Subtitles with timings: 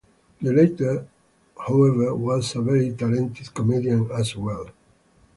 [0.41, 1.07] The latter,
[1.55, 4.67] however, was a very talented comedian, as well.